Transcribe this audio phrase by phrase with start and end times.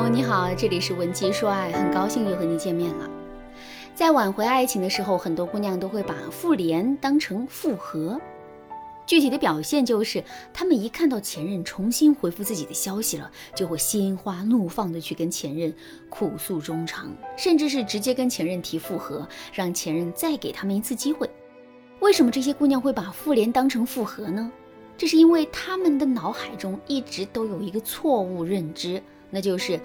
[0.00, 3.10] 朋友你好，这里是文姬说爱，很高兴又和你见面了。
[3.94, 8.18] 在挽回爱情的时候，很多姑娘都会把复联当成复合。
[9.04, 10.24] 具体的表现就是，
[10.54, 15.70] 她们一看到前任重新回复自己的消息了，就会心花怒放的去跟前任
[16.08, 21.28] 哭诉衷肠，甚至是直接跟前任提复合，让前任再给他们一次机会。
[22.00, 24.50] 为什么这些姑娘会把复联当成复合呢？
[24.96, 29.80] 这是因为她们的脑海中一直都有一个错误认知，那就是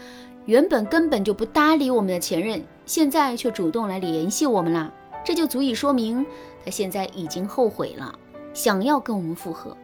[0.45, 6.25] 原本根本就不搭理我们的前任，现在却主动来联系我们了，这就足以说明
[6.63, 8.17] 他现在已经后悔了。
[8.53, 9.75] 想要跟我们复合，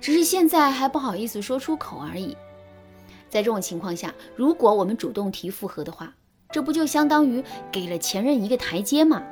[0.00, 2.36] 只是现在还不好意思说出口而已。
[3.28, 6.14] 在这种情况下，如果我们主动提复合的话，
[6.50, 9.22] 这不就相当于给了前任一个台阶吗？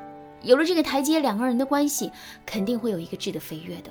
[0.42, 2.10] 有了这个台阶，两个人的关系
[2.44, 3.90] 肯定会有一个质的飞跃的。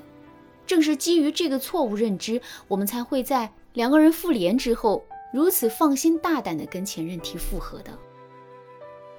[0.68, 7.90] 正是基于这个错误认知，我们才会在两个人复联之后如此放心大胆地跟前任提复合的。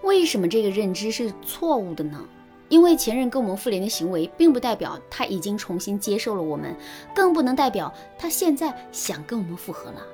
[0.02, 2.24] 为什么这个认知是错误的呢？
[2.68, 6.72] 因为前任跟我们复联的行为，并不代表他已经重新接受了我们，
[7.12, 10.06] 更不能代表他现在想跟我们复合了。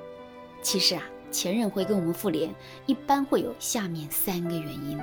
[0.63, 2.51] 其实啊，前任会跟我们复联，
[2.87, 4.99] 一般会有下面三个原因。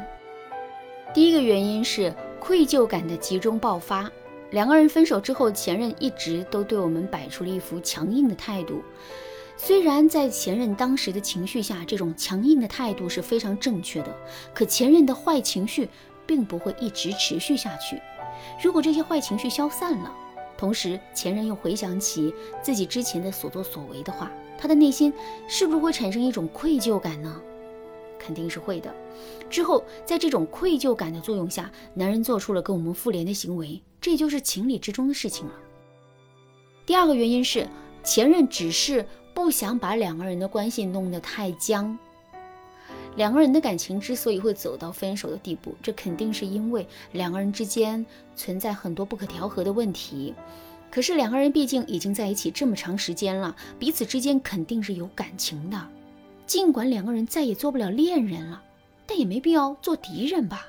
[1.15, 4.11] 第一个原因是愧疚感的集中爆发。
[4.51, 8.83] 两个人分手之后，前任一直都对我们摆出了一副强硬的态度。
[9.59, 14.17] 虽然在前任当时的情绪下，这种强硬的态度是非常正确的，
[14.55, 15.89] 可前任的坏情绪。
[16.28, 17.98] 并不会一直持续下去。
[18.62, 20.15] 如果这些坏情绪消散了，
[20.59, 25.11] 同时前任又回想起自己之前的所作所为的话，他的内心
[25.48, 27.41] 是不是会产生一种愧疚感呢？
[28.19, 28.95] 肯定是会的。
[29.48, 35.53] 之后在这种愧疚感的作用下，男人做出了跟我们复联的行为，这就是情理之中的事情了。
[36.84, 37.67] 第二个原因是
[38.05, 39.06] 前任只是
[39.39, 41.97] 不想把两个人的关系弄得太僵。
[43.14, 48.04] 两个人的感情之所以会走到分手的地步，这肯定是因为两个人之间
[48.34, 50.34] 存在很多不可调和的问题。
[50.91, 55.81] 可是两个人毕竟已经在一起这么长时间了，彼此之间肯定是有感情的。
[56.44, 58.60] 尽管两个人再也做不了恋人了，
[59.06, 60.66] 但也没必要做敌人吧？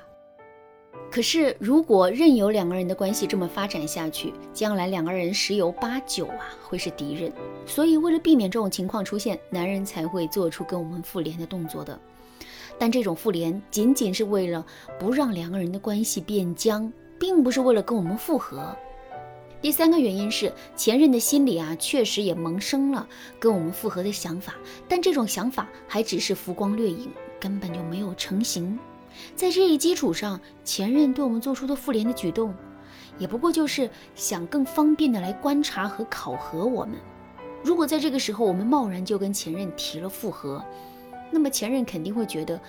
[1.10, 7.32] 可是如果任由两个人的关系这么发展下去，将来两个人十有八九啊会是敌人。
[7.66, 11.98] 所以为了避免这种情况出现，男人才会做出跟我们复联的动作的。
[12.78, 14.64] 但这种复联仅仅是为了
[14.98, 18.74] 不让两个人的关系变僵，并不是为了跟我们复合。
[19.60, 23.06] 第三个原因是前任的心里啊，确实也萌生了
[23.38, 24.54] 跟我们复合的想法，
[24.88, 28.78] 但这种想法还只是浮光掠影，根本就没有成型。
[29.34, 32.54] 在这一基础上，前任对我们做出的复联的举动，
[33.18, 36.96] 也不过就是想更方便的来观察和考核我们。
[37.62, 40.64] 如果在这个时候我们贸然就跟前任提了复合，
[41.30, 42.60] 那么前任肯定会觉得，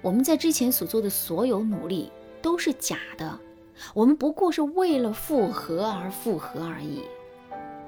[0.00, 3.38] 我们在之前所做的所有努力都是假的，
[3.92, 7.02] 我们不过是为了复合而复合而已。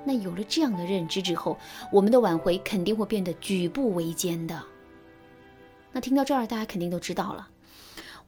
[0.04, 1.56] 那有了这样的认知之后，
[1.90, 4.60] 我们的挽回肯定会变得举步维艰的。
[5.92, 7.48] 那听到这儿，大家肯定都知道了，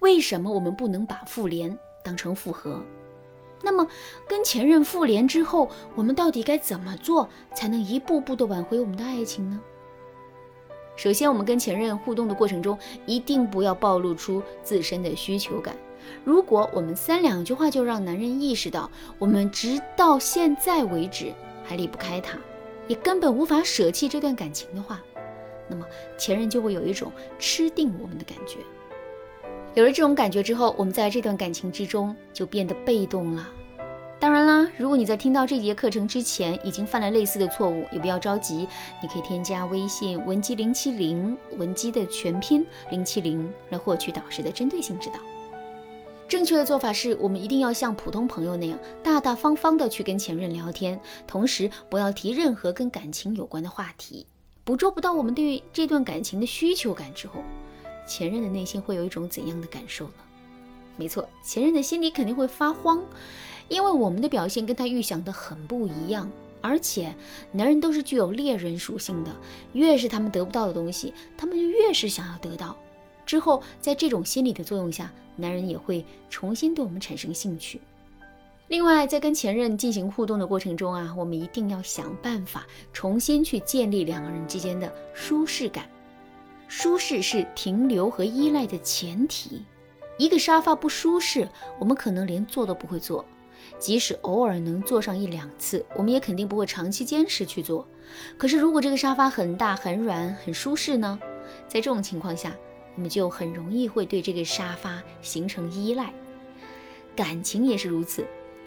[0.00, 2.82] 为什么我们不能把复联当成复合？
[3.62, 3.86] 那么
[4.28, 9.60] 跟前任复联之后，我们到底该怎么做才能一步步的挽回我们的爱情呢？
[10.96, 15.74] 首先，我们跟前任互动的过程中，一定不要暴露出自身的需求感。
[16.22, 21.32] 如果我们三两句话就让男人意识到我们直到现在为止
[21.64, 22.38] 还离不开他，
[22.86, 25.02] 也根本无法舍弃这段感情的话，
[25.66, 25.86] 那么
[26.18, 28.58] 前任就会有一种吃定我们的感觉。
[29.74, 33.48] 有了这种感觉之后，我们在这段感情之中就变得被动了。
[34.20, 38.68] 当然啦，如果你在听到这节课程之前已经犯了类似的错误，也不要着急，
[39.02, 45.16] 你可以添加微信文姬零七零，文姬的全拼零七零，来获取导师的针对性指导。
[46.28, 54.24] 正确的做法是我们一定要像普通朋友那样，大大方方的去跟前任聊天，同时不要提任何跟感情有关的话题。
[54.62, 57.42] 捕捉不到我们对这段感情的需求感之后，
[58.06, 60.14] 前任的内心会有一种怎样的感受呢？
[60.96, 63.02] 没错，前任的心里肯定会发慌。
[63.68, 66.30] 因为我们的表现跟他预想的很不一样，
[66.60, 67.14] 而且
[67.50, 69.34] 男人都是具有猎人属性的，
[69.72, 72.76] 越是他们得不到的东西，他们就越是想要得到。
[73.24, 77.80] 之后，在这种心理的作用下，男人也会重新对我们产生兴趣。
[78.68, 85.88] 另外，在跟前任进行互动的过程中啊，我们一定要想办法重新去建立两个人之间的舒适感。
[86.68, 89.64] 舒适是停留和依赖的前提。
[90.16, 93.24] 一个沙发不舒适，我们可能连坐都不会坐。
[93.78, 97.86] 即使偶尔能坐上一两次，我们也肯定不会长期坚持去做。
[98.36, 101.18] 可是，如果这个沙发很大、很软、很舒适呢？
[101.66, 102.54] 在这种情况下，
[102.94, 106.12] 我们就很容易会对这个沙发形成依赖。
[107.16, 108.24] 感情也是如此，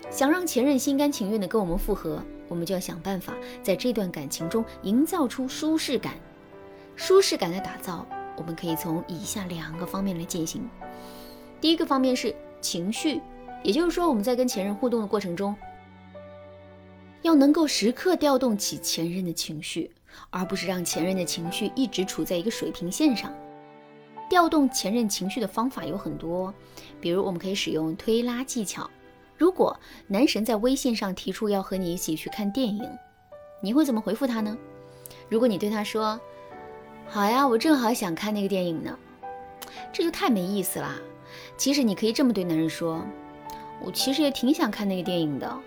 [0.09, 3.33] 想让前任心甘情愿地跟我们复合，我们就要想办法
[3.63, 6.15] 在这段感情中营造出舒适感。
[6.97, 8.05] 舒适感的打造，
[8.35, 10.67] 我们可以从以下两个方面来进行。
[11.61, 13.21] 第一个方面是情绪，
[13.63, 15.55] 也就是说我们在跟前任互动的过程中，
[17.21, 19.91] 要能够时刻调动起前任的情绪，
[20.31, 23.31] 而不是让前任的情绪一直处在一个水平线上。
[24.27, 26.53] 调动前任情绪的方法有很多，
[26.99, 28.89] 比如我们可以使用推拉技巧。
[29.37, 32.89] 如果男神在微信上提出要和你一起去看电影，
[33.61, 34.57] 你会怎么回复他呢？
[35.29, 36.19] 如果你对他说，
[37.09, 38.97] 好呀，我正好想看那个电影呢，
[39.93, 40.95] 这就太没意思啦。
[41.55, 43.01] 其实你可以这么对男人说
[43.81, 45.57] ：“我其实也挺想看那个电影的。”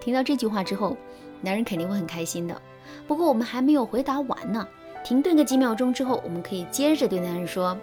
[0.00, 0.96] 听到这句话之后，
[1.40, 2.62] 男人肯定会很开心的。
[3.06, 4.66] 不过我们还没有回答完呢，
[5.02, 7.76] 停顿个几秒钟之后，我们可以接着对男人说：“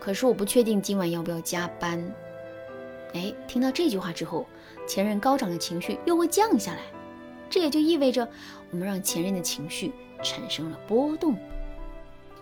[0.00, 2.02] 可是我不确定今晚要不要加班。”
[3.12, 4.46] 哎，听到这句话之后，
[4.88, 6.80] 前任高涨的情绪又会降下来，
[7.50, 8.26] 这也就意味着
[8.70, 9.92] 我们让前任的情绪
[10.22, 11.36] 产生了波动。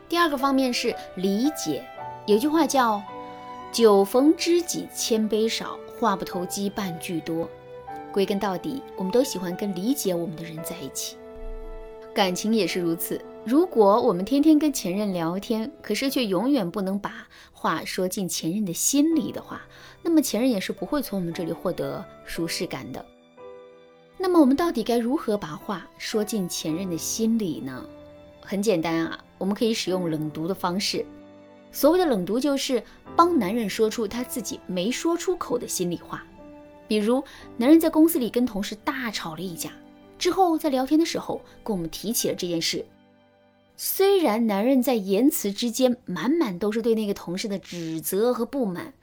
[0.09, 1.85] 第二个方面是理解，
[2.27, 3.03] 有句话叫
[3.73, 7.49] “酒逢知己千杯少，话不投机半句多”。
[8.13, 11.17] 归根到底，我们都喜欢跟理解我们的人在一起。
[12.15, 13.21] 感情也是如此。
[13.45, 19.63] 如果我们天天跟前任聊天，可是却永远不能把话说进前任的心里的话，
[20.01, 23.05] 那么前任也是不会从我们这里获得舒适感的。
[24.17, 27.85] 那么我们到底该如何把话说进前任的心里呢？
[28.45, 29.19] 很简单啊。
[29.39, 31.05] 我们可以使用冷读的方式。
[31.73, 32.81] 所谓的冷读，就是
[33.17, 36.25] 帮男人说出他自己没说出口的心里话。
[36.87, 37.23] 比如，
[37.57, 39.73] 男人在公司里跟同事大吵了一架，
[40.17, 42.85] 之后在聊天的时候跟我们提起了这件事。
[43.77, 48.95] 虽然男人在言辞之间满满都是对那个同事的指责和不满，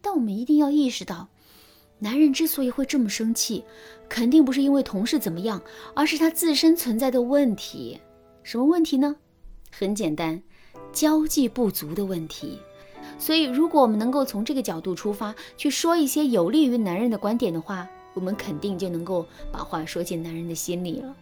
[0.00, 1.26] 但我们一定要意识到，
[1.98, 3.64] 男人之所以会这么生气，
[4.08, 5.60] 肯定不是因为同事怎么样，
[5.96, 8.00] 而是他自身存在的问题。
[8.50, 9.14] 什么问题呢？
[9.70, 10.42] 很简单，
[10.92, 12.58] 交际不足的问题。
[13.16, 21.14] 所以，如果我们能够从这个角度出发，去说一些有利于男人的观点的话，我们肯定就能够把话说进男人的心里了。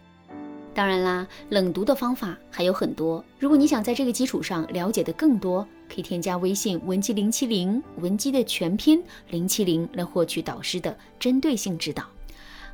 [0.73, 3.23] 当然啦，冷读的方法还有很多。
[3.37, 12.05] 如果你想在这个基础上了解的更多，可以添加微信文姬零七零，文姬的全拼零七零，来获取导师的针对性指导。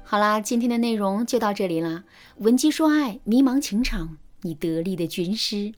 [0.05, 2.05] 好啦，今天的内容就到这里啦。
[2.37, 4.15] 文姬说爱，迷茫情场。
[4.45, 5.73] 你得力的军师。